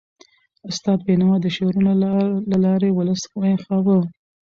[0.69, 1.91] استاد بینوا د شعرونو
[2.51, 3.99] له لارې ولس ویښاوه.